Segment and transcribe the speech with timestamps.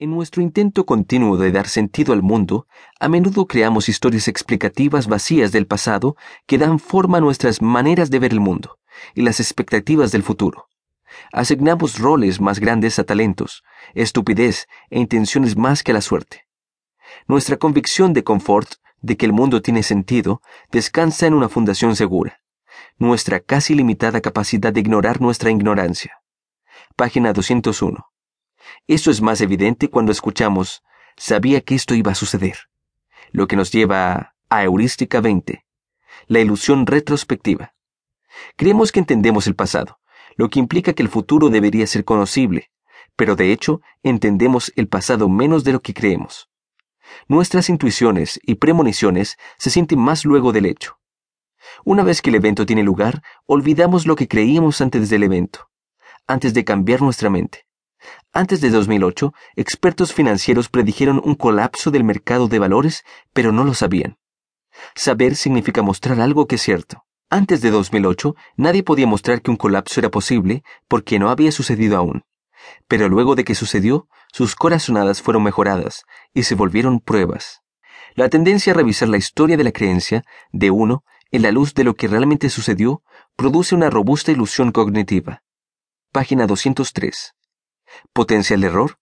[0.00, 2.68] En nuestro intento continuo de dar sentido al mundo,
[3.00, 6.16] a menudo creamos historias explicativas vacías del pasado
[6.46, 8.78] que dan forma a nuestras maneras de ver el mundo
[9.16, 10.68] y las expectativas del futuro.
[11.32, 16.46] Asignamos roles más grandes a talentos, estupidez e intenciones más que a la suerte.
[17.26, 22.40] Nuestra convicción de confort de que el mundo tiene sentido descansa en una fundación segura,
[22.98, 26.22] nuestra casi limitada capacidad de ignorar nuestra ignorancia.
[26.94, 28.06] Página 201.
[28.86, 30.82] Eso es más evidente cuando escuchamos,
[31.16, 32.56] sabía que esto iba a suceder,
[33.30, 35.64] lo que nos lleva a Heurística 20,
[36.26, 37.74] la ilusión retrospectiva.
[38.56, 39.98] Creemos que entendemos el pasado,
[40.36, 42.70] lo que implica que el futuro debería ser conocible,
[43.16, 46.48] pero de hecho entendemos el pasado menos de lo que creemos.
[47.26, 50.98] Nuestras intuiciones y premoniciones se sienten más luego del hecho.
[51.84, 55.68] Una vez que el evento tiene lugar, olvidamos lo que creíamos antes del evento,
[56.26, 57.67] antes de cambiar nuestra mente.
[58.32, 63.74] Antes de 2008, expertos financieros predijeron un colapso del mercado de valores, pero no lo
[63.74, 64.18] sabían.
[64.94, 67.04] Saber significa mostrar algo que es cierto.
[67.30, 71.96] Antes de 2008, nadie podía mostrar que un colapso era posible porque no había sucedido
[71.96, 72.24] aún.
[72.86, 77.62] Pero luego de que sucedió, sus corazonadas fueron mejoradas y se volvieron pruebas.
[78.14, 81.84] La tendencia a revisar la historia de la creencia de uno en la luz de
[81.84, 83.02] lo que realmente sucedió
[83.36, 85.42] produce una robusta ilusión cognitiva.
[86.12, 87.34] Página 203.
[88.12, 88.98] Potencial error.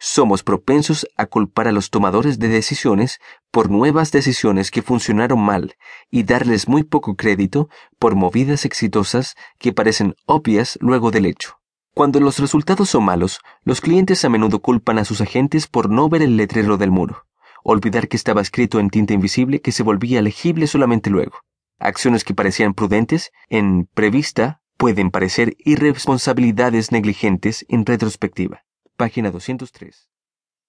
[0.00, 3.18] Somos propensos a culpar a los tomadores de decisiones
[3.50, 5.74] por nuevas decisiones que funcionaron mal
[6.10, 11.58] y darles muy poco crédito por movidas exitosas que parecen obvias luego del hecho.
[11.94, 16.08] Cuando los resultados son malos, los clientes a menudo culpan a sus agentes por no
[16.08, 17.26] ver el letrero del muro,
[17.64, 21.40] olvidar que estaba escrito en tinta invisible que se volvía legible solamente luego.
[21.80, 28.64] Acciones que parecían prudentes, en prevista, pueden parecer irresponsabilidades negligentes en retrospectiva.
[28.96, 30.08] Página 203.